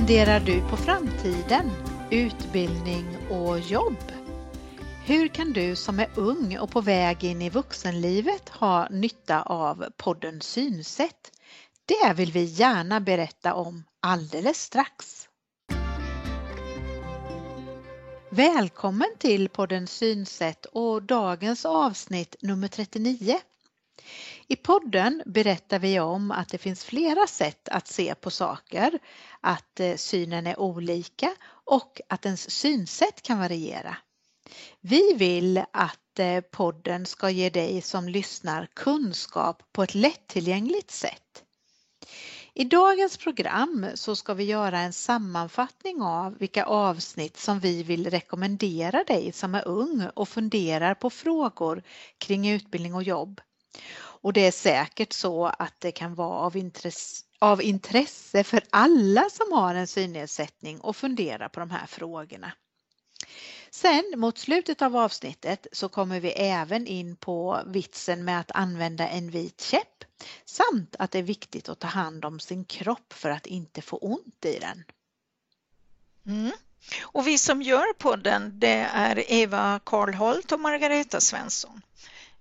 Funderar 0.00 0.40
du 0.40 0.60
på 0.60 0.76
framtiden, 0.76 1.70
utbildning 2.10 3.16
och 3.30 3.58
jobb? 3.58 4.12
Hur 5.06 5.28
kan 5.28 5.52
du 5.52 5.76
som 5.76 5.98
är 5.98 6.08
ung 6.14 6.58
och 6.58 6.70
på 6.70 6.80
väg 6.80 7.24
in 7.24 7.42
i 7.42 7.50
vuxenlivet 7.50 8.48
ha 8.48 8.88
nytta 8.88 9.42
av 9.42 9.84
podden 9.96 10.40
Synsätt? 10.40 11.32
Det 11.84 12.12
vill 12.14 12.32
vi 12.32 12.44
gärna 12.44 13.00
berätta 13.00 13.54
om 13.54 13.84
alldeles 14.00 14.62
strax. 14.62 15.28
Välkommen 18.30 19.10
till 19.18 19.48
podden 19.48 19.86
Synsätt 19.86 20.66
och 20.66 21.02
dagens 21.02 21.64
avsnitt 21.64 22.36
nummer 22.42 22.68
39. 22.68 23.40
I 24.50 24.56
podden 24.56 25.22
berättar 25.26 25.78
vi 25.78 26.00
om 26.00 26.30
att 26.30 26.48
det 26.48 26.58
finns 26.58 26.84
flera 26.84 27.26
sätt 27.26 27.68
att 27.68 27.88
se 27.88 28.14
på 28.14 28.30
saker, 28.30 28.98
att 29.40 29.80
eh, 29.80 29.96
synen 29.96 30.46
är 30.46 30.60
olika 30.60 31.34
och 31.48 32.00
att 32.08 32.26
ens 32.26 32.50
synsätt 32.50 33.22
kan 33.22 33.38
variera. 33.38 33.96
Vi 34.80 35.14
vill 35.14 35.64
att 35.72 36.18
eh, 36.18 36.40
podden 36.40 37.06
ska 37.06 37.30
ge 37.30 37.50
dig 37.50 37.82
som 37.82 38.08
lyssnar 38.08 38.68
kunskap 38.74 39.62
på 39.72 39.82
ett 39.82 39.94
lättillgängligt 39.94 40.90
sätt. 40.90 41.44
I 42.54 42.64
dagens 42.64 43.16
program 43.16 43.86
så 43.94 44.16
ska 44.16 44.34
vi 44.34 44.44
göra 44.44 44.78
en 44.78 44.92
sammanfattning 44.92 46.02
av 46.02 46.38
vilka 46.38 46.64
avsnitt 46.64 47.36
som 47.36 47.60
vi 47.60 47.82
vill 47.82 48.10
rekommendera 48.10 49.04
dig 49.04 49.32
som 49.32 49.54
är 49.54 49.68
ung 49.68 50.08
och 50.14 50.28
funderar 50.28 50.94
på 50.94 51.10
frågor 51.10 51.82
kring 52.18 52.50
utbildning 52.50 52.94
och 52.94 53.02
jobb. 53.02 53.40
Och 54.22 54.32
det 54.32 54.46
är 54.46 54.52
säkert 54.52 55.12
så 55.12 55.46
att 55.46 55.74
det 55.78 55.92
kan 55.92 56.14
vara 56.14 56.38
av 56.38 56.56
intresse, 56.56 57.24
av 57.38 57.62
intresse 57.62 58.44
för 58.44 58.62
alla 58.70 59.30
som 59.30 59.52
har 59.52 59.74
en 59.74 59.86
synnedsättning 59.86 60.80
och 60.80 60.96
fundera 60.96 61.48
på 61.48 61.60
de 61.60 61.70
här 61.70 61.86
frågorna. 61.86 62.52
Sen 63.70 64.12
mot 64.16 64.38
slutet 64.38 64.82
av 64.82 64.96
avsnittet 64.96 65.66
så 65.72 65.88
kommer 65.88 66.20
vi 66.20 66.30
även 66.30 66.86
in 66.86 67.16
på 67.16 67.62
vitsen 67.66 68.24
med 68.24 68.40
att 68.40 68.50
använda 68.50 69.08
en 69.08 69.30
vit 69.30 69.60
käpp 69.60 70.04
samt 70.44 70.96
att 70.98 71.10
det 71.10 71.18
är 71.18 71.22
viktigt 71.22 71.68
att 71.68 71.78
ta 71.78 71.88
hand 71.88 72.24
om 72.24 72.40
sin 72.40 72.64
kropp 72.64 73.12
för 73.12 73.30
att 73.30 73.46
inte 73.46 73.82
få 73.82 73.96
ont 73.96 74.44
i 74.44 74.58
den. 74.58 74.84
Mm. 76.26 76.52
Och 77.02 77.26
vi 77.26 77.38
som 77.38 77.62
gör 77.62 77.92
podden 77.92 78.52
det 78.60 78.88
är 78.92 79.32
Eva 79.32 79.80
Karlholt 79.84 80.52
och 80.52 80.60
Margareta 80.60 81.20
Svensson. 81.20 81.82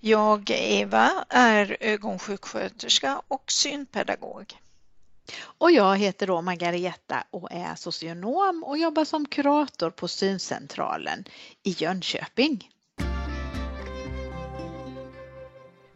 Jag, 0.01 0.49
Eva, 0.49 1.25
är 1.29 1.77
ögonsjuksköterska 1.79 3.21
och 3.27 3.51
synpedagog. 3.51 4.53
Och 5.41 5.71
jag 5.71 5.97
heter 5.97 6.27
då 6.27 6.41
Margareta 6.41 7.23
och 7.31 7.51
är 7.51 7.75
socionom 7.75 8.63
och 8.63 8.77
jobbar 8.77 9.05
som 9.05 9.25
kurator 9.25 9.89
på 9.89 10.07
Syncentralen 10.07 11.23
i 11.63 11.71
Jönköping. 11.71 12.69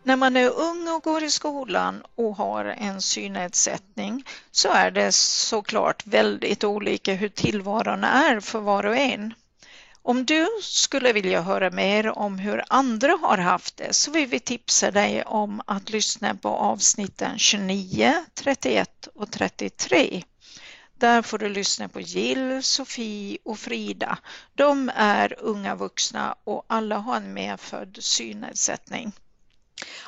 När 0.04 0.16
man 0.16 0.38
är 0.38 0.50
ung 0.50 0.88
och 0.88 1.04
går 1.04 1.24
i 1.24 1.32
skolan 1.32 2.04
och 2.16 2.36
har 2.36 2.66
en 2.66 3.02
synnedsättning 3.02 4.26
så 4.52 4.70
är 4.70 4.92
det 4.92 5.12
såklart 5.12 6.08
väldigt 6.08 6.64
olika 6.64 7.14
hur 7.14 7.30
tillvaron 7.30 8.04
är 8.04 8.40
för 8.40 8.60
var 8.60 8.86
och 8.86 8.98
en. 8.98 9.34
Om 10.06 10.26
du 10.26 10.48
skulle 10.62 11.14
vilja 11.14 11.42
höra 11.42 11.70
mer 11.70 12.18
om 12.18 12.40
hur 12.40 12.64
andra 12.70 13.18
har 13.22 13.38
haft 13.38 13.78
det 13.78 13.94
så 13.94 14.12
vill 14.12 14.28
vi 14.28 14.40
tipsa 14.40 14.92
dig 14.92 15.24
om 15.24 15.62
att 15.68 15.90
lyssna 15.90 16.36
på 16.36 16.50
avsnitten 16.50 17.40
29, 17.40 18.26
31 18.34 19.08
och 19.16 19.32
33. 19.32 20.24
Där 20.98 21.22
får 21.22 21.38
du 21.38 21.50
lyssna 21.50 21.90
på 21.90 22.02
Jill, 22.02 22.64
Sofie 22.64 23.38
och 23.46 23.60
Frida. 23.60 24.18
De 24.56 24.92
är 24.96 25.36
unga 25.40 25.76
vuxna 25.76 26.36
och 26.44 26.66
alla 26.68 26.98
har 26.98 27.18
en 27.18 27.34
medfödd 27.34 27.98
synnedsättning. 28.00 29.12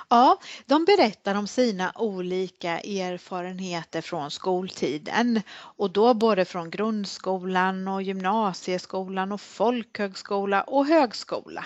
Ja, 0.10 0.40
de 0.66 0.86
berättar 0.86 1.36
om 1.36 1.48
sina 1.48 1.92
olika 1.96 2.80
erfarenheter 2.80 4.02
från 4.02 4.32
skoltiden 4.32 5.42
och 5.52 5.92
då 5.92 6.14
både 6.14 6.46
från 6.46 6.70
grundskolan 6.70 7.88
och 7.88 8.04
gymnasieskolan 8.04 9.32
och 9.32 9.42
folkhögskola 9.42 10.62
och 10.62 10.86
högskola. 10.86 11.66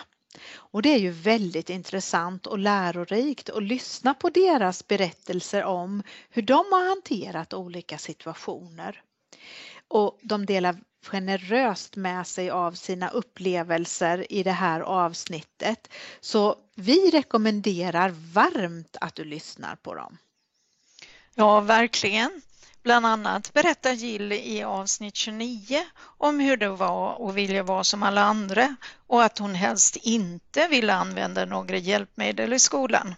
Och 0.55 0.81
det 0.81 0.89
är 0.89 0.99
ju 0.99 1.11
väldigt 1.11 1.69
intressant 1.69 2.47
och 2.47 2.59
lärorikt 2.59 3.49
att 3.49 3.63
lyssna 3.63 4.13
på 4.13 4.29
deras 4.29 4.87
berättelser 4.87 5.63
om 5.63 6.03
hur 6.29 6.41
de 6.41 6.65
har 6.71 6.89
hanterat 6.89 7.53
olika 7.53 7.97
situationer. 7.97 9.01
Och 9.89 10.19
de 10.21 10.45
delar 10.45 10.75
generöst 11.05 11.95
med 11.95 12.27
sig 12.27 12.49
av 12.49 12.71
sina 12.71 13.09
upplevelser 13.09 14.31
i 14.31 14.43
det 14.43 14.51
här 14.51 14.81
avsnittet. 14.81 15.89
Så 16.19 16.55
vi 16.75 17.09
rekommenderar 17.11 18.09
varmt 18.09 18.97
att 19.01 19.15
du 19.15 19.23
lyssnar 19.23 19.75
på 19.75 19.95
dem. 19.95 20.17
Ja, 21.35 21.59
verkligen. 21.59 22.41
Bland 22.83 23.05
annat 23.05 23.53
berättar 23.53 23.91
Jill 23.91 24.31
i 24.31 24.63
avsnitt 24.63 25.15
29 25.15 25.85
om 26.01 26.39
hur 26.39 26.57
det 26.57 26.69
var 26.69 27.29
att 27.29 27.35
vilja 27.35 27.63
vara 27.63 27.83
som 27.83 28.03
alla 28.03 28.21
andra 28.21 28.75
och 29.07 29.23
att 29.23 29.37
hon 29.37 29.55
helst 29.55 29.95
inte 29.95 30.67
ville 30.67 30.93
använda 30.93 31.45
några 31.45 31.77
hjälpmedel 31.77 32.53
i 32.53 32.59
skolan. 32.59 33.15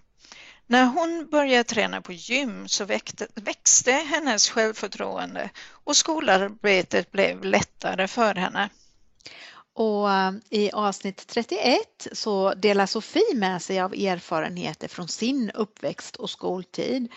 När 0.71 0.85
hon 0.85 1.27
började 1.31 1.63
träna 1.63 2.01
på 2.01 2.13
gym 2.13 2.67
så 2.67 2.85
växte, 2.85 3.27
växte 3.35 3.91
hennes 3.91 4.49
självförtroende 4.49 5.49
och 5.69 5.97
skolarbetet 5.97 7.11
blev 7.11 7.43
lättare 7.43 8.07
för 8.07 8.35
henne. 8.35 8.69
Och 9.73 10.11
eh, 10.11 10.31
i 10.49 10.71
avsnitt 10.71 11.27
31 11.27 12.07
så 12.11 12.53
delar 12.53 12.85
Sofie 12.85 13.35
med 13.35 13.61
sig 13.61 13.81
av 13.81 13.93
erfarenheter 13.93 14.87
från 14.87 15.07
sin 15.07 15.51
uppväxt 15.51 16.15
och 16.15 16.29
skoltid. 16.29 17.11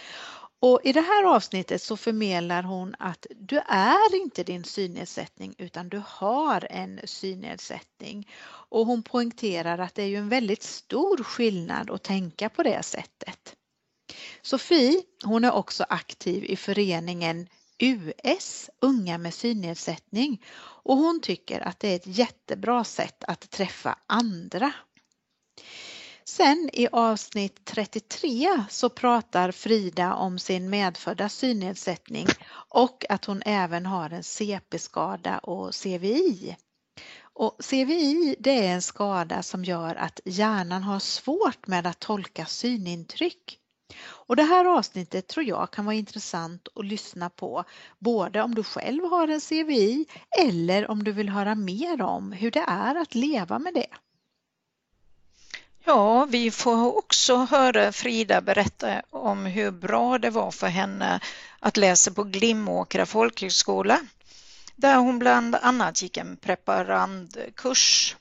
Och 0.60 0.81
i 0.84 0.92
det 0.92 1.00
här 1.00 1.25
avsnittet 1.25 1.82
så 1.82 1.97
förmedlar 1.97 2.62
hon 2.62 2.94
att 2.98 3.26
du 3.37 3.59
är 3.66 4.16
inte 4.16 4.44
din 4.44 4.65
synnedsättning 4.65 5.54
utan 5.59 5.88
du 5.88 6.03
har 6.06 6.66
en 6.70 7.00
synnedsättning. 7.04 8.31
Och 8.47 8.87
hon 8.87 9.03
poängterar 9.03 9.78
att 9.78 9.94
det 9.94 10.03
är 10.03 10.06
ju 10.06 10.16
en 10.16 10.28
väldigt 10.28 10.62
stor 10.62 11.25
skillnad 11.25 11.91
att 11.91 12.03
tänka 12.03 12.48
på 12.48 12.62
det 12.62 12.82
sättet. 12.82 13.56
Sofie, 14.42 15.03
hon 15.25 15.44
är 15.44 15.53
också 15.53 15.84
aktiv 15.88 16.44
i 16.44 16.56
föreningen 16.56 17.48
US, 17.78 18.71
Unga 18.81 19.19
med 19.19 19.34
synnedsättning 19.34 20.42
och 20.56 20.97
hon 20.97 21.21
tycker 21.21 21.60
att 21.60 21.81
det 21.81 21.88
är 21.88 21.97
ett 21.97 22.19
jättebra 22.19 22.84
sätt 22.84 23.25
att 23.25 23.50
träffa 23.50 23.98
andra. 24.06 24.72
Sen 26.27 26.71
i 26.73 26.89
avsnitt 26.93 27.65
33 27.65 28.65
så 28.71 28.89
pratar 28.89 29.51
Frida 29.51 30.15
om 30.15 30.39
sin 30.39 30.71
medfödda 30.71 31.29
synnedsättning 31.29 32.27
och 32.69 33.05
att 33.09 33.25
hon 33.25 33.43
även 33.47 33.87
har 33.87 34.11
en 34.11 34.23
CP-skada 34.23 35.39
och 35.39 35.75
CVI. 35.75 36.57
Och 37.23 37.59
CVI 37.71 38.37
det 38.39 38.67
är 38.67 38.75
en 38.75 38.83
skada 38.83 39.43
som 39.43 39.65
gör 39.65 39.95
att 39.95 40.21
hjärnan 40.25 40.83
har 40.83 40.99
svårt 40.99 41.67
med 41.67 41.87
att 41.87 41.99
tolka 42.01 42.47
synintryck. 42.47 43.59
Och 44.07 44.37
det 44.37 44.43
här 44.43 44.65
avsnittet 44.65 45.29
tror 45.29 45.47
jag 45.47 45.71
kan 45.71 45.84
vara 45.84 45.97
intressant 45.97 46.69
att 46.75 46.84
lyssna 46.84 47.31
på 47.31 47.65
både 47.99 48.43
om 48.43 48.55
du 48.55 48.63
själv 48.63 49.05
har 49.05 49.29
en 49.29 49.41
CVI 49.41 50.07
eller 50.41 50.91
om 50.91 51.05
du 51.05 51.13
vill 51.13 51.29
höra 51.29 51.55
mer 51.55 52.03
om 52.03 52.33
hur 52.33 52.51
det 52.51 52.65
är 52.69 52.95
att 52.95 53.15
leva 53.15 53.59
med 53.59 53.75
det. 53.75 53.87
Ja, 55.86 56.25
vi 56.25 56.51
får 56.51 56.98
också 56.98 57.36
höra 57.36 57.92
Frida 57.92 58.41
berätta 58.41 59.03
om 59.10 59.47
hur 59.47 59.71
bra 59.71 60.19
det 60.19 60.31
var 60.31 60.51
för 60.51 60.66
henne 60.66 61.21
att 61.60 61.77
läsa 61.77 62.10
på 62.10 62.25
Glimåkra 62.25 63.07
folkhögskola 63.07 64.01
där 64.77 64.97
hon 64.97 65.19
bland 65.19 65.54
annat 65.54 66.03
gick 66.03 66.16
en 66.16 66.36
preparandkurs 66.36 68.16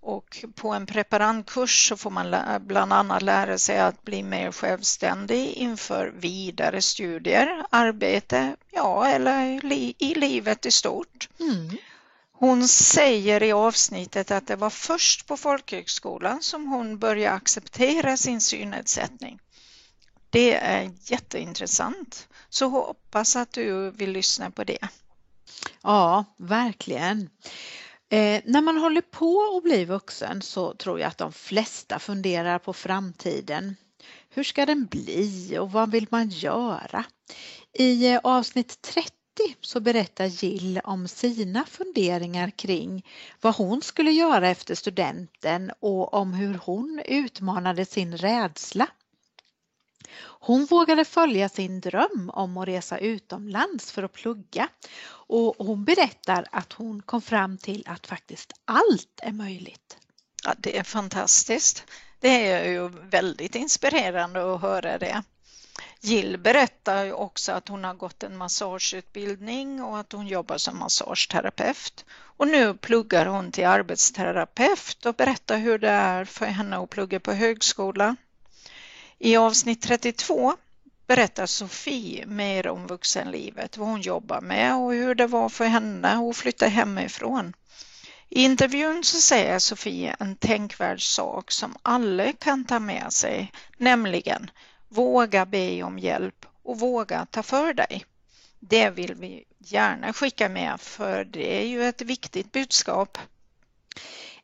och 0.00 0.44
på 0.54 0.68
en 0.68 0.86
preparandkurs 0.86 1.88
så 1.88 1.96
får 1.96 2.10
man 2.10 2.36
bland 2.60 2.92
annat 2.92 3.22
lära 3.22 3.58
sig 3.58 3.78
att 3.78 4.02
bli 4.02 4.22
mer 4.22 4.52
självständig 4.52 5.52
inför 5.52 6.12
vidare 6.16 6.82
studier, 6.82 7.64
arbete, 7.70 8.56
ja 8.70 9.06
eller 9.06 9.64
i 9.98 10.14
livet 10.16 10.66
i 10.66 10.70
stort. 10.70 11.28
Mm. 11.40 11.76
Hon 12.40 12.68
säger 12.68 13.42
i 13.42 13.52
avsnittet 13.52 14.30
att 14.30 14.46
det 14.46 14.56
var 14.56 14.70
först 14.70 15.26
på 15.26 15.36
folkhögskolan 15.36 16.42
som 16.42 16.66
hon 16.66 16.98
började 16.98 17.36
acceptera 17.36 18.16
sin 18.16 18.40
synnedsättning. 18.40 19.38
Det 20.30 20.54
är 20.54 20.90
jätteintressant, 21.02 22.28
så 22.48 22.68
hoppas 22.68 23.36
att 23.36 23.52
du 23.52 23.90
vill 23.90 24.10
lyssna 24.10 24.50
på 24.50 24.64
det. 24.64 24.88
Ja, 25.82 26.24
verkligen. 26.36 27.30
Eh, 28.08 28.42
när 28.44 28.62
man 28.62 28.76
håller 28.76 29.00
på 29.02 29.56
att 29.56 29.62
bli 29.62 29.84
vuxen 29.84 30.42
så 30.42 30.74
tror 30.74 31.00
jag 31.00 31.08
att 31.08 31.18
de 31.18 31.32
flesta 31.32 31.98
funderar 31.98 32.58
på 32.58 32.72
framtiden. 32.72 33.76
Hur 34.28 34.44
ska 34.44 34.66
den 34.66 34.86
bli 34.86 35.58
och 35.58 35.72
vad 35.72 35.90
vill 35.90 36.06
man 36.10 36.28
göra? 36.28 37.04
I 37.72 38.08
eh, 38.12 38.20
avsnitt 38.22 38.82
30 38.82 39.17
så 39.60 39.80
berättar 39.80 40.24
Jill 40.26 40.80
om 40.84 41.08
sina 41.08 41.64
funderingar 41.64 42.50
kring 42.50 43.06
vad 43.40 43.54
hon 43.54 43.82
skulle 43.82 44.10
göra 44.10 44.48
efter 44.48 44.74
studenten 44.74 45.72
och 45.80 46.14
om 46.14 46.34
hur 46.34 46.54
hon 46.54 47.02
utmanade 47.04 47.84
sin 47.84 48.16
rädsla. 48.16 48.88
Hon 50.20 50.64
vågade 50.64 51.04
följa 51.04 51.48
sin 51.48 51.80
dröm 51.80 52.30
om 52.34 52.56
att 52.56 52.68
resa 52.68 52.98
utomlands 52.98 53.92
för 53.92 54.02
att 54.02 54.12
plugga 54.12 54.68
och 55.10 55.54
hon 55.66 55.84
berättar 55.84 56.46
att 56.52 56.72
hon 56.72 57.02
kom 57.02 57.22
fram 57.22 57.58
till 57.58 57.84
att 57.86 58.06
faktiskt 58.06 58.52
allt 58.64 59.20
är 59.22 59.32
möjligt. 59.32 59.98
Ja, 60.44 60.54
det 60.58 60.78
är 60.78 60.82
fantastiskt. 60.82 61.84
Det 62.20 62.46
är 62.50 62.68
ju 62.68 62.88
väldigt 62.88 63.54
inspirerande 63.54 64.54
att 64.54 64.60
höra 64.60 64.98
det. 64.98 65.22
Jill 66.00 66.38
berättar 66.38 67.12
också 67.12 67.52
att 67.52 67.68
hon 67.68 67.84
har 67.84 67.94
gått 67.94 68.22
en 68.22 68.36
massageutbildning 68.36 69.82
och 69.82 69.98
att 69.98 70.12
hon 70.12 70.26
jobbar 70.26 70.58
som 70.58 70.78
massageterapeut. 70.78 72.04
Och 72.10 72.48
nu 72.48 72.74
pluggar 72.74 73.26
hon 73.26 73.52
till 73.52 73.66
arbetsterapeut 73.66 75.06
och 75.06 75.14
berättar 75.14 75.58
hur 75.58 75.78
det 75.78 75.88
är 75.90 76.24
för 76.24 76.46
henne 76.46 76.76
att 76.76 76.90
plugga 76.90 77.20
på 77.20 77.32
högskola. 77.32 78.16
I 79.18 79.36
avsnitt 79.36 79.82
32 79.82 80.56
berättar 81.06 81.46
Sofie 81.46 82.26
mer 82.26 82.68
om 82.68 82.86
vuxenlivet, 82.86 83.76
vad 83.76 83.88
hon 83.88 84.00
jobbar 84.00 84.40
med 84.40 84.76
och 84.76 84.92
hur 84.92 85.14
det 85.14 85.26
var 85.26 85.48
för 85.48 85.64
henne 85.64 86.08
att 86.08 86.36
flytta 86.36 86.66
hemifrån. 86.66 87.54
I 88.28 88.42
intervjun 88.42 89.04
så 89.04 89.20
säger 89.20 89.58
Sofie 89.58 90.16
en 90.18 90.36
tänkvärd 90.36 91.02
sak 91.02 91.50
som 91.50 91.76
alla 91.82 92.32
kan 92.32 92.64
ta 92.64 92.78
med 92.78 93.12
sig, 93.12 93.52
nämligen 93.76 94.50
våga 94.88 95.46
be 95.46 95.82
om 95.82 95.98
hjälp 95.98 96.46
och 96.62 96.80
våga 96.80 97.26
ta 97.30 97.42
för 97.42 97.74
dig. 97.74 98.04
Det 98.60 98.90
vill 98.90 99.14
vi 99.14 99.44
gärna 99.58 100.12
skicka 100.12 100.48
med 100.48 100.80
för 100.80 101.24
det 101.24 101.60
är 101.62 101.66
ju 101.66 101.84
ett 101.84 102.02
viktigt 102.02 102.52
budskap. 102.52 103.18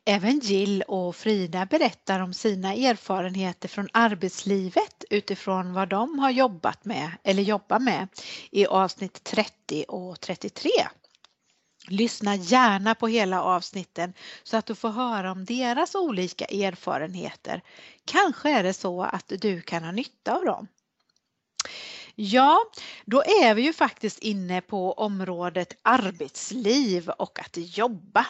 Även 0.05 0.39
Jill 0.39 0.81
och 0.81 1.15
Frida 1.15 1.65
berättar 1.65 2.19
om 2.19 2.33
sina 2.33 2.73
erfarenheter 2.73 3.67
från 3.67 3.89
arbetslivet 3.93 5.03
utifrån 5.09 5.73
vad 5.73 5.89
de 5.89 6.19
har 6.19 6.29
jobbat 6.29 6.85
med 6.85 7.11
eller 7.23 7.43
jobbar 7.43 7.79
med 7.79 8.07
i 8.51 8.65
avsnitt 8.65 9.23
30 9.23 9.85
och 9.87 10.19
33. 10.19 10.69
Lyssna 11.87 12.35
gärna 12.35 12.95
på 12.95 13.07
hela 13.07 13.43
avsnitten 13.43 14.13
så 14.43 14.57
att 14.57 14.65
du 14.65 14.75
får 14.75 14.89
höra 14.89 15.31
om 15.31 15.45
deras 15.45 15.95
olika 15.95 16.45
erfarenheter. 16.45 17.61
Kanske 18.05 18.49
är 18.49 18.63
det 18.63 18.73
så 18.73 19.03
att 19.03 19.31
du 19.41 19.61
kan 19.61 19.83
ha 19.83 19.91
nytta 19.91 20.35
av 20.35 20.45
dem. 20.45 20.67
Ja, 22.15 22.59
då 23.05 23.21
är 23.21 23.55
vi 23.55 23.61
ju 23.61 23.73
faktiskt 23.73 24.19
inne 24.19 24.61
på 24.61 24.93
området 24.93 25.77
arbetsliv 25.81 27.09
och 27.09 27.39
att 27.39 27.57
jobba. 27.77 28.25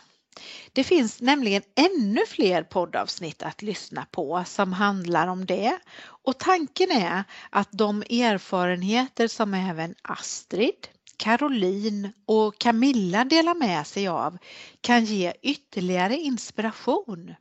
Det 0.73 0.83
finns 0.83 1.21
nämligen 1.21 1.61
ännu 1.75 2.25
fler 2.27 2.63
poddavsnitt 2.63 3.43
att 3.43 3.61
lyssna 3.61 4.05
på 4.11 4.43
som 4.47 4.73
handlar 4.73 5.27
om 5.27 5.45
det 5.45 5.79
och 6.05 6.37
tanken 6.39 6.91
är 6.91 7.23
att 7.49 7.69
de 7.71 8.01
erfarenheter 8.01 9.27
som 9.27 9.53
även 9.53 9.95
Astrid, 10.01 10.87
Caroline 11.17 12.11
och 12.25 12.59
Camilla 12.59 13.25
delar 13.25 13.55
med 13.55 13.87
sig 13.87 14.07
av 14.07 14.37
kan 14.81 15.05
ge 15.05 15.33
ytterligare 15.41 16.17
inspiration. 16.17 17.35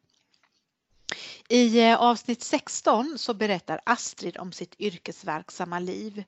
I 1.49 1.81
eh, 1.81 2.03
avsnitt 2.03 2.43
16 2.43 3.19
så 3.19 3.35
berättar 3.35 3.81
Astrid 3.87 4.37
om 4.38 4.53
sitt 4.53 4.75
yrkesverksamma 4.81 5.79
liv. 5.79 6.25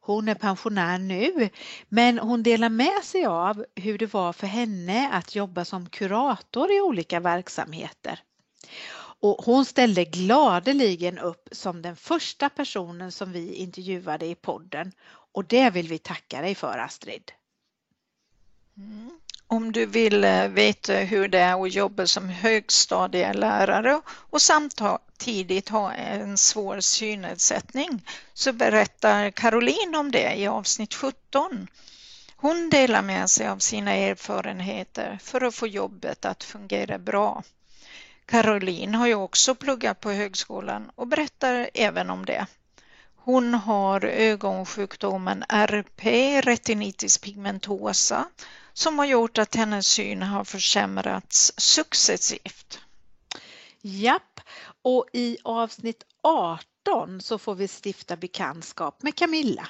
Hon 0.00 0.28
är 0.28 0.34
pensionär 0.34 0.98
nu, 0.98 1.48
men 1.88 2.18
hon 2.18 2.42
delar 2.42 2.68
med 2.68 3.04
sig 3.04 3.26
av 3.26 3.64
hur 3.74 3.98
det 3.98 4.14
var 4.14 4.32
för 4.32 4.46
henne 4.46 5.10
att 5.12 5.34
jobba 5.34 5.64
som 5.64 5.88
kurator 5.88 6.72
i 6.72 6.80
olika 6.80 7.20
verksamheter. 7.20 8.22
Och 9.20 9.44
hon 9.44 9.64
ställde 9.64 10.04
gladeligen 10.04 11.18
upp 11.18 11.48
som 11.52 11.82
den 11.82 11.96
första 11.96 12.48
personen 12.48 13.12
som 13.12 13.32
vi 13.32 13.54
intervjuade 13.54 14.26
i 14.26 14.34
podden 14.34 14.92
och 15.34 15.44
det 15.44 15.70
vill 15.70 15.88
vi 15.88 15.98
tacka 15.98 16.40
dig 16.40 16.54
för 16.54 16.78
Astrid. 16.78 17.32
Mm. 18.76 19.10
Om 19.46 19.72
du 19.72 19.86
vill 19.86 20.24
eh, 20.24 20.48
veta 20.48 20.92
hur 20.92 21.28
det 21.28 21.38
är 21.38 21.64
att 21.64 21.74
jobba 21.74 22.06
som 22.06 22.28
högstadielärare 22.28 24.00
och 24.06 24.42
samtidigt 24.42 25.68
ha 25.68 25.92
en 25.92 26.38
svår 26.38 26.80
synnedsättning 26.80 28.06
så 28.34 28.52
berättar 28.52 29.30
Caroline 29.30 29.94
om 29.94 30.10
det 30.10 30.34
i 30.34 30.46
avsnitt 30.46 30.94
17. 30.94 31.66
Hon 32.36 32.70
delar 32.70 33.02
med 33.02 33.30
sig 33.30 33.48
av 33.48 33.58
sina 33.58 33.92
erfarenheter 33.92 35.18
för 35.22 35.40
att 35.40 35.54
få 35.54 35.66
jobbet 35.66 36.24
att 36.24 36.44
fungera 36.44 36.98
bra. 36.98 37.42
Caroline 38.26 38.94
har 38.94 39.06
ju 39.06 39.14
också 39.14 39.54
pluggat 39.54 40.00
på 40.00 40.10
högskolan 40.10 40.90
och 40.94 41.06
berättar 41.06 41.70
även 41.74 42.10
om 42.10 42.24
det. 42.24 42.46
Hon 43.24 43.54
har 43.54 44.04
ögonsjukdomen 44.04 45.44
RP, 45.48 46.06
retinitis 46.40 47.18
pigmentosa, 47.18 48.24
som 48.72 48.98
har 48.98 49.06
gjort 49.06 49.38
att 49.38 49.54
hennes 49.54 49.86
syn 49.86 50.22
har 50.22 50.44
försämrats 50.44 51.52
successivt. 51.56 52.80
Japp, 53.80 54.40
och 54.82 55.06
i 55.12 55.38
avsnitt 55.44 56.04
18 56.22 57.20
så 57.20 57.38
får 57.38 57.54
vi 57.54 57.68
stifta 57.68 58.16
bekantskap 58.16 59.02
med 59.02 59.14
Camilla. 59.14 59.68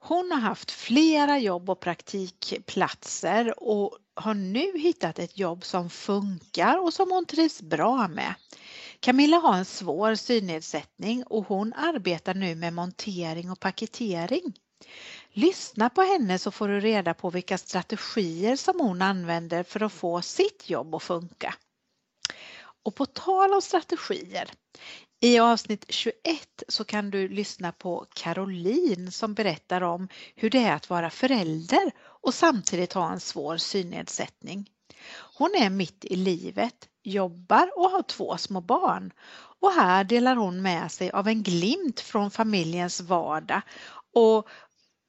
Hon 0.00 0.30
har 0.30 0.40
haft 0.40 0.70
flera 0.70 1.38
jobb 1.38 1.70
och 1.70 1.80
praktikplatser 1.80 3.62
och 3.62 3.98
har 4.14 4.34
nu 4.34 4.78
hittat 4.78 5.18
ett 5.18 5.38
jobb 5.38 5.64
som 5.64 5.90
funkar 5.90 6.78
och 6.78 6.94
som 6.94 7.10
hon 7.10 7.26
trivs 7.26 7.62
bra 7.62 8.08
med. 8.08 8.34
Camilla 9.00 9.36
har 9.36 9.56
en 9.56 9.64
svår 9.64 10.14
synnedsättning 10.14 11.24
och 11.24 11.46
hon 11.46 11.72
arbetar 11.72 12.34
nu 12.34 12.54
med 12.54 12.72
montering 12.72 13.50
och 13.50 13.60
paketering. 13.60 14.54
Lyssna 15.32 15.90
på 15.90 16.02
henne 16.02 16.38
så 16.38 16.50
får 16.50 16.68
du 16.68 16.80
reda 16.80 17.14
på 17.14 17.30
vilka 17.30 17.58
strategier 17.58 18.56
som 18.56 18.80
hon 18.80 19.02
använder 19.02 19.62
för 19.62 19.82
att 19.82 19.92
få 19.92 20.22
sitt 20.22 20.70
jobb 20.70 20.94
att 20.94 21.02
funka. 21.02 21.54
Och 22.82 22.94
på 22.94 23.06
tal 23.06 23.52
om 23.54 23.62
strategier, 23.62 24.50
i 25.20 25.38
avsnitt 25.38 25.84
21 25.88 26.14
så 26.68 26.84
kan 26.84 27.10
du 27.10 27.28
lyssna 27.28 27.72
på 27.72 28.06
Caroline 28.14 29.12
som 29.12 29.34
berättar 29.34 29.80
om 29.80 30.08
hur 30.34 30.50
det 30.50 30.58
är 30.58 30.74
att 30.74 30.90
vara 30.90 31.10
förälder 31.10 31.90
och 31.98 32.34
samtidigt 32.34 32.92
ha 32.92 33.12
en 33.12 33.20
svår 33.20 33.56
synnedsättning. 33.56 34.70
Hon 35.34 35.54
är 35.54 35.70
mitt 35.70 36.04
i 36.04 36.16
livet, 36.16 36.88
jobbar 37.02 37.70
och 37.76 37.90
har 37.90 38.02
två 38.02 38.36
små 38.36 38.60
barn. 38.60 39.12
Och 39.60 39.72
här 39.72 40.04
delar 40.04 40.36
hon 40.36 40.62
med 40.62 40.92
sig 40.92 41.10
av 41.10 41.28
en 41.28 41.42
glimt 41.42 42.00
från 42.00 42.30
familjens 42.30 43.00
vardag 43.00 43.62
och 44.14 44.48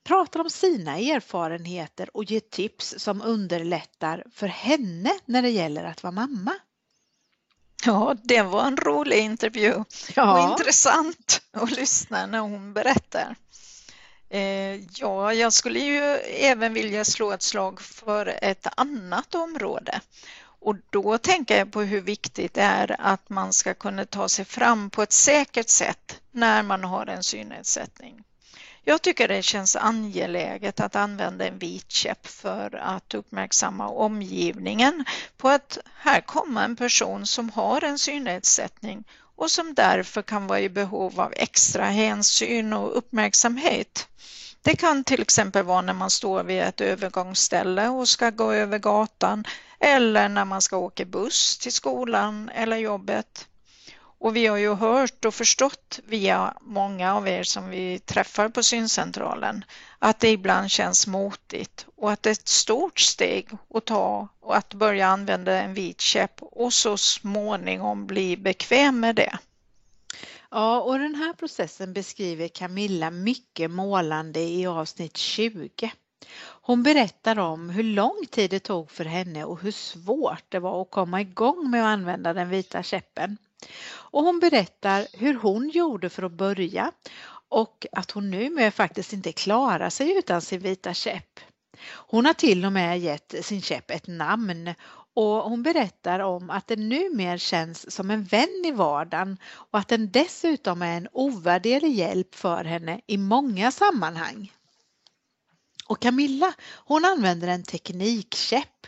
pratar 0.03 0.39
om 0.39 0.49
sina 0.49 0.97
erfarenheter 0.97 2.17
och 2.17 2.23
ger 2.23 2.39
tips 2.39 2.95
som 2.97 3.21
underlättar 3.21 4.23
för 4.33 4.47
henne 4.47 5.11
när 5.25 5.41
det 5.41 5.49
gäller 5.49 5.83
att 5.83 6.03
vara 6.03 6.11
mamma. 6.11 6.53
Ja, 7.85 8.15
det 8.23 8.41
var 8.41 8.67
en 8.67 8.77
rolig 8.77 9.17
intervju 9.17 9.83
ja. 10.15 10.33
och 10.33 10.51
intressant 10.51 11.41
att 11.51 11.71
lyssna 11.71 12.25
när 12.25 12.39
hon 12.39 12.73
berättar. 12.73 13.35
Eh, 14.29 14.75
ja, 14.95 15.33
jag 15.33 15.53
skulle 15.53 15.79
ju 15.79 16.01
även 16.25 16.73
vilja 16.73 17.05
slå 17.05 17.31
ett 17.31 17.41
slag 17.41 17.81
för 17.81 18.39
ett 18.41 18.67
annat 18.75 19.35
område. 19.35 20.01
Och 20.61 20.75
då 20.89 21.17
tänker 21.17 21.57
jag 21.57 21.71
på 21.71 21.81
hur 21.81 22.01
viktigt 22.01 22.53
det 22.53 22.61
är 22.61 22.95
att 22.99 23.29
man 23.29 23.53
ska 23.53 23.73
kunna 23.73 24.05
ta 24.05 24.29
sig 24.29 24.45
fram 24.45 24.89
på 24.89 25.03
ett 25.03 25.11
säkert 25.11 25.69
sätt 25.69 26.21
när 26.31 26.63
man 26.63 26.83
har 26.83 27.05
en 27.05 27.23
synnedsättning. 27.23 28.23
Jag 28.83 29.01
tycker 29.01 29.27
det 29.27 29.41
känns 29.41 29.75
angeläget 29.75 30.79
att 30.79 30.95
använda 30.95 31.47
en 31.47 31.57
vit 31.57 31.91
käpp 31.91 32.27
för 32.27 32.75
att 32.75 33.13
uppmärksamma 33.13 33.87
omgivningen 33.87 35.05
på 35.37 35.49
att 35.49 35.77
här 35.95 36.21
kommer 36.21 36.65
en 36.65 36.75
person 36.75 37.25
som 37.25 37.49
har 37.49 37.83
en 37.83 37.99
synnedsättning 37.99 39.03
och 39.39 39.51
som 39.51 39.73
därför 39.73 40.21
kan 40.21 40.47
vara 40.47 40.59
i 40.59 40.69
behov 40.69 41.21
av 41.21 41.33
extra 41.35 41.85
hänsyn 41.85 42.73
och 42.73 42.97
uppmärksamhet. 42.97 44.07
Det 44.61 44.75
kan 44.75 45.03
till 45.03 45.21
exempel 45.21 45.65
vara 45.65 45.81
när 45.81 45.93
man 45.93 46.09
står 46.09 46.43
vid 46.43 46.61
ett 46.61 46.81
övergångsställe 46.81 47.89
och 47.89 48.09
ska 48.09 48.29
gå 48.29 48.51
över 48.51 48.79
gatan 48.79 49.43
eller 49.79 50.29
när 50.29 50.45
man 50.45 50.61
ska 50.61 50.77
åka 50.77 51.05
buss 51.05 51.57
till 51.57 51.73
skolan 51.73 52.49
eller 52.55 52.77
jobbet. 52.77 53.48
Och 54.19 54.35
vi 54.35 54.47
har 54.47 54.57
ju 54.57 54.73
hört 54.73 55.25
och 55.25 55.33
förstått 55.33 55.99
via 56.05 56.53
många 56.61 57.15
av 57.15 57.27
er 57.27 57.43
som 57.43 57.69
vi 57.69 57.99
träffar 57.99 58.49
på 58.49 58.63
syncentralen 58.63 59.65
att 59.99 60.19
det 60.19 60.29
ibland 60.29 60.71
känns 60.71 61.07
motigt 61.07 61.85
och 61.95 62.11
att 62.11 62.23
det 62.23 62.29
är 62.29 62.31
ett 62.31 62.47
stort 62.47 62.99
steg 62.99 63.49
att 63.73 63.85
ta 63.85 64.27
och 64.39 64.57
att 64.57 64.73
börja 64.73 65.07
använda 65.07 65.61
en 65.61 65.73
vit 65.73 66.01
käpp 66.01 66.41
och 66.41 66.73
så 66.73 66.97
småningom 66.97 68.07
bli 68.07 68.37
bekväm 68.37 68.99
med 68.99 69.15
det. 69.15 69.37
Ja, 70.51 70.81
och 70.81 70.99
den 70.99 71.15
här 71.15 71.33
processen 71.33 71.93
beskriver 71.93 72.47
Camilla 72.47 73.11
mycket 73.11 73.71
målande 73.71 74.39
i 74.39 74.67
avsnitt 74.67 75.17
20. 75.17 75.91
Hon 76.41 76.83
berättar 76.83 77.39
om 77.39 77.69
hur 77.69 77.83
lång 77.83 78.25
tid 78.31 78.49
det 78.49 78.59
tog 78.59 78.91
för 78.91 79.05
henne 79.05 79.43
och 79.43 79.61
hur 79.61 79.71
svårt 79.71 80.43
det 80.49 80.59
var 80.59 80.81
att 80.81 80.91
komma 80.91 81.21
igång 81.21 81.69
med 81.69 81.81
att 81.81 81.87
använda 81.87 82.33
den 82.33 82.49
vita 82.49 82.83
käppen. 82.83 83.37
Och 83.87 84.23
hon 84.23 84.39
berättar 84.39 85.07
hur 85.13 85.33
hon 85.33 85.69
gjorde 85.69 86.09
för 86.09 86.23
att 86.23 86.31
börja 86.31 86.91
och 87.49 87.85
att 87.91 88.11
hon 88.11 88.31
numera 88.31 88.71
faktiskt 88.71 89.13
inte 89.13 89.31
klarar 89.31 89.89
sig 89.89 90.17
utan 90.17 90.41
sin 90.41 90.59
vita 90.59 90.93
käpp. 90.93 91.39
Hon 91.87 92.25
har 92.25 92.33
till 92.33 92.65
och 92.65 92.71
med 92.71 92.99
gett 92.99 93.35
sin 93.45 93.61
käpp 93.61 93.91
ett 93.91 94.07
namn 94.07 94.73
och 95.13 95.25
hon 95.25 95.63
berättar 95.63 96.19
om 96.19 96.49
att 96.49 96.67
den 96.67 96.89
numera 96.89 97.37
känns 97.37 97.95
som 97.95 98.11
en 98.11 98.23
vän 98.23 98.63
i 98.65 98.71
vardagen 98.71 99.37
och 99.45 99.79
att 99.79 99.87
den 99.87 100.11
dessutom 100.11 100.81
är 100.81 100.97
en 100.97 101.07
ovärderlig 101.11 101.91
hjälp 101.91 102.35
för 102.35 102.63
henne 102.63 103.01
i 103.07 103.17
många 103.17 103.71
sammanhang. 103.71 104.51
Och 105.87 106.01
Camilla, 106.01 106.53
hon 106.75 107.05
använder 107.05 107.47
en 107.47 107.63
teknikkäpp. 107.63 108.87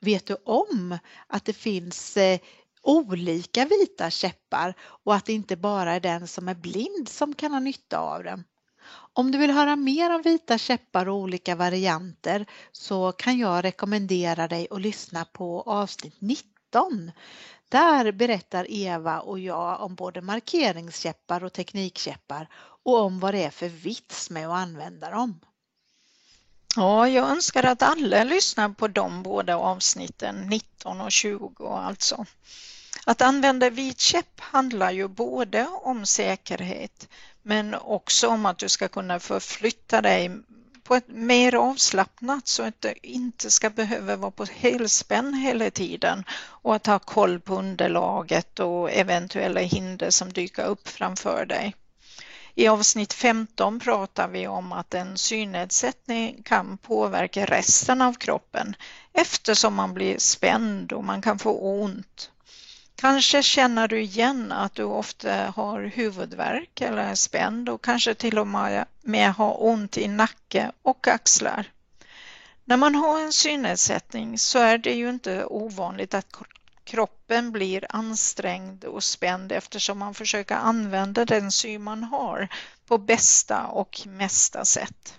Vet 0.00 0.26
du 0.26 0.36
om 0.44 0.98
att 1.26 1.44
det 1.44 1.52
finns 1.52 2.16
eh, 2.16 2.40
olika 2.88 3.64
vita 3.64 4.10
käppar 4.10 4.74
och 4.80 5.14
att 5.14 5.24
det 5.24 5.32
inte 5.32 5.56
bara 5.56 5.92
är 5.92 6.00
den 6.00 6.28
som 6.28 6.48
är 6.48 6.54
blind 6.54 7.08
som 7.08 7.34
kan 7.34 7.52
ha 7.52 7.60
nytta 7.60 7.98
av 7.98 8.24
den? 8.24 8.44
Om 9.12 9.32
du 9.32 9.38
vill 9.38 9.50
höra 9.50 9.76
mer 9.76 10.14
om 10.14 10.22
vita 10.22 10.58
käppar 10.58 11.08
och 11.08 11.16
olika 11.16 11.54
varianter 11.54 12.46
så 12.72 13.12
kan 13.12 13.38
jag 13.38 13.64
rekommendera 13.64 14.48
dig 14.48 14.68
att 14.70 14.80
lyssna 14.80 15.24
på 15.24 15.62
avsnitt 15.62 16.14
19. 16.18 17.12
Där 17.68 18.12
berättar 18.12 18.66
Eva 18.70 19.20
och 19.20 19.38
jag 19.38 19.80
om 19.80 19.94
både 19.94 20.20
markeringskäppar 20.20 21.44
och 21.44 21.52
teknikkäppar 21.52 22.48
och 22.84 23.00
om 23.00 23.20
vad 23.20 23.34
det 23.34 23.44
är 23.44 23.50
för 23.50 23.68
vits 23.68 24.30
med 24.30 24.48
att 24.48 24.56
använda 24.56 25.10
dem. 25.10 25.40
Ja, 26.76 27.08
jag 27.08 27.30
önskar 27.30 27.62
att 27.62 27.82
alla 27.82 28.24
lyssnar 28.24 28.68
på 28.68 28.88
de 28.88 29.22
båda 29.22 29.56
avsnitten, 29.56 30.46
19 30.48 31.00
och 31.00 31.12
20 31.12 31.66
alltså. 31.66 32.26
Att 33.08 33.22
använda 33.22 33.70
vit 33.70 34.00
käpp 34.00 34.40
handlar 34.40 34.90
ju 34.90 35.08
både 35.08 35.66
om 35.82 36.06
säkerhet 36.06 37.08
men 37.42 37.74
också 37.74 38.28
om 38.28 38.46
att 38.46 38.58
du 38.58 38.68
ska 38.68 38.88
kunna 38.88 39.20
förflytta 39.20 40.02
dig 40.02 40.30
på 40.82 40.94
ett 40.94 41.08
mer 41.08 41.54
avslappnat 41.54 42.48
så 42.48 42.62
att 42.62 42.80
du 42.80 42.94
inte 43.02 43.50
ska 43.50 43.70
behöva 43.70 44.16
vara 44.16 44.30
på 44.30 44.44
helspänn 44.44 45.34
hela 45.34 45.70
tiden 45.70 46.24
och 46.30 46.74
att 46.74 46.86
ha 46.86 46.98
koll 46.98 47.40
på 47.40 47.54
underlaget 47.54 48.60
och 48.60 48.90
eventuella 48.92 49.60
hinder 49.60 50.10
som 50.10 50.32
dyker 50.32 50.64
upp 50.64 50.88
framför 50.88 51.46
dig. 51.46 51.74
I 52.54 52.68
avsnitt 52.68 53.12
15 53.12 53.80
pratar 53.80 54.28
vi 54.28 54.46
om 54.46 54.72
att 54.72 54.94
en 54.94 55.18
synnedsättning 55.18 56.42
kan 56.42 56.78
påverka 56.78 57.46
resten 57.46 58.02
av 58.02 58.12
kroppen 58.12 58.76
eftersom 59.12 59.74
man 59.74 59.94
blir 59.94 60.18
spänd 60.18 60.92
och 60.92 61.04
man 61.04 61.22
kan 61.22 61.38
få 61.38 61.60
ont. 61.60 62.30
Kanske 63.00 63.42
känner 63.42 63.88
du 63.88 64.00
igen 64.00 64.52
att 64.52 64.74
du 64.74 64.82
ofta 64.82 65.52
har 65.56 65.82
huvudvärk 65.82 66.80
eller 66.80 67.02
är 67.02 67.14
spänd 67.14 67.68
och 67.68 67.84
kanske 67.84 68.14
till 68.14 68.38
och 68.38 68.46
med 69.02 69.34
har 69.34 69.64
ont 69.64 69.98
i 69.98 70.08
nacke 70.08 70.72
och 70.82 71.08
axlar. 71.08 71.72
När 72.64 72.76
man 72.76 72.94
har 72.94 73.20
en 73.20 73.32
synnedsättning 73.32 74.38
så 74.38 74.58
är 74.58 74.78
det 74.78 74.94
ju 74.94 75.08
inte 75.08 75.44
ovanligt 75.44 76.14
att 76.14 76.26
kroppen 76.84 77.52
blir 77.52 77.86
ansträngd 77.88 78.84
och 78.84 79.04
spänd 79.04 79.52
eftersom 79.52 79.98
man 79.98 80.14
försöker 80.14 80.54
använda 80.54 81.24
den 81.24 81.52
syn 81.52 81.82
man 81.82 82.04
har 82.04 82.48
på 82.86 82.98
bästa 82.98 83.66
och 83.66 84.00
mesta 84.06 84.64
sätt. 84.64 85.18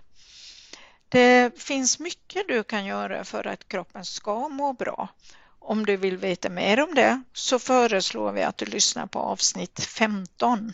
Det 1.09 1.59
finns 1.61 1.99
mycket 1.99 2.47
du 2.47 2.63
kan 2.63 2.85
göra 2.85 3.23
för 3.23 3.47
att 3.47 3.67
kroppen 3.67 4.05
ska 4.05 4.49
må 4.49 4.73
bra. 4.73 5.09
Om 5.59 5.85
du 5.85 5.97
vill 5.97 6.17
veta 6.17 6.49
mer 6.49 6.83
om 6.83 6.95
det 6.95 7.21
så 7.33 7.59
föreslår 7.59 8.31
vi 8.31 8.43
att 8.43 8.57
du 8.57 8.65
lyssnar 8.65 9.07
på 9.07 9.19
avsnitt 9.19 9.79
15. 9.79 10.71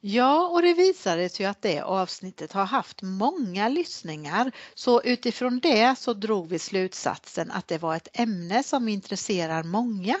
Ja, 0.00 0.48
och 0.48 0.62
det 0.62 0.74
visade 0.74 1.28
sig 1.28 1.46
att 1.46 1.62
det 1.62 1.80
avsnittet 1.80 2.52
har 2.52 2.64
haft 2.64 3.02
många 3.02 3.68
lyssningar. 3.68 4.52
Så 4.74 5.02
utifrån 5.02 5.60
det 5.60 5.98
så 5.98 6.12
drog 6.12 6.48
vi 6.48 6.58
slutsatsen 6.58 7.50
att 7.50 7.68
det 7.68 7.78
var 7.78 7.96
ett 7.96 8.08
ämne 8.12 8.62
som 8.62 8.88
intresserar 8.88 9.62
många. 9.62 10.16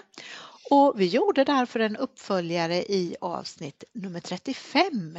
Och 0.70 0.94
vi 0.96 1.06
gjorde 1.06 1.44
därför 1.44 1.80
en 1.80 1.96
uppföljare 1.96 2.76
i 2.76 3.16
avsnitt 3.20 3.84
nummer 3.94 4.20
35. 4.20 5.18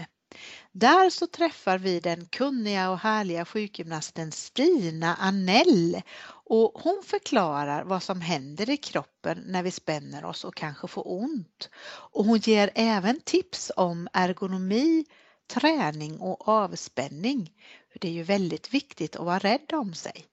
Där 0.72 1.10
så 1.10 1.28
träffar 1.28 1.78
vi 1.78 2.00
den 2.00 2.26
kunniga 2.26 2.90
och 2.90 3.00
härliga 3.00 3.46
sjukgymnasten 3.46 4.32
Stina 4.32 5.16
Anell 5.16 6.02
och 6.26 6.72
hon 6.84 7.04
förklarar 7.06 7.84
vad 7.84 8.04
som 8.04 8.22
händer 8.22 8.70
i 8.70 8.78
kroppen 8.78 9.44
när 9.48 9.64
vi 9.64 9.72
spänner 9.72 10.26
oss 10.26 10.44
och 10.44 10.56
kanske 10.56 10.88
får 10.88 11.12
ont. 11.12 11.70
Och 11.86 12.26
hon 12.26 12.38
ger 12.38 12.72
även 12.76 13.20
tips 13.22 13.72
om 13.76 14.08
ergonomi, 14.14 15.06
träning 15.48 16.20
och 16.20 16.48
avspänning. 16.48 17.52
Det 18.00 18.08
är 18.08 18.12
ju 18.12 18.24
väldigt 18.24 18.74
viktigt 18.74 19.16
att 19.16 19.26
vara 19.26 19.40
rädd 19.40 19.74
om 19.74 19.94
sig. 19.94 20.26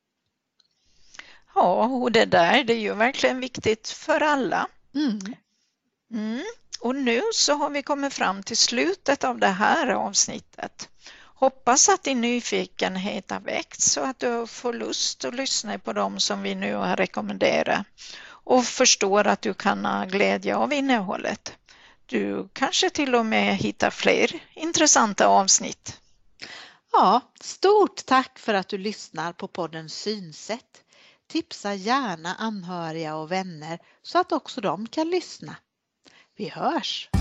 Ja, 1.54 1.86
och 1.86 2.12
det 2.12 2.24
där 2.24 2.64
det 2.64 2.72
är 2.72 2.78
ju 2.78 2.94
verkligen 2.94 3.40
viktigt 3.40 3.88
för 3.88 4.20
alla. 4.20 4.68
Mm. 4.94 5.20
Mm. 6.10 6.44
Och 6.80 6.96
nu 6.96 7.22
så 7.32 7.54
har 7.54 7.70
vi 7.70 7.82
kommit 7.82 8.14
fram 8.14 8.42
till 8.42 8.56
slutet 8.56 9.24
av 9.24 9.38
det 9.38 9.46
här 9.46 9.86
avsnittet. 9.86 10.88
Hoppas 11.40 11.88
att 11.88 12.02
din 12.02 12.20
nyfikenhet 12.20 13.30
har 13.30 13.40
väckts 13.40 13.92
så 13.92 14.00
att 14.00 14.18
du 14.18 14.46
får 14.46 14.72
lust 14.72 15.24
att 15.24 15.34
lyssna 15.34 15.78
på 15.78 15.92
dem 15.92 16.20
som 16.20 16.42
vi 16.42 16.54
nu 16.54 16.74
har 16.74 16.96
rekommenderat 16.96 17.86
och 18.26 18.64
förstår 18.64 19.26
att 19.26 19.42
du 19.42 19.54
kan 19.54 19.84
ha 19.84 20.04
glädje 20.04 20.56
av 20.56 20.72
innehållet. 20.72 21.56
Du 22.06 22.48
kanske 22.52 22.90
till 22.90 23.14
och 23.14 23.26
med 23.26 23.56
hittar 23.56 23.90
fler 23.90 24.42
intressanta 24.54 25.26
avsnitt. 25.26 26.00
Ja, 26.92 27.20
stort 27.40 28.06
tack 28.06 28.38
för 28.38 28.54
att 28.54 28.68
du 28.68 28.78
lyssnar 28.78 29.32
på 29.32 29.48
podden 29.48 29.90
Synsätt. 29.90 30.84
Tipsa 31.28 31.74
gärna 31.74 32.34
anhöriga 32.34 33.16
och 33.16 33.32
vänner 33.32 33.78
så 34.02 34.18
att 34.18 34.32
också 34.32 34.60
de 34.60 34.86
kan 34.86 35.10
lyssna. 35.10 35.56
Vi 36.40 36.48
hörs! 36.48 37.19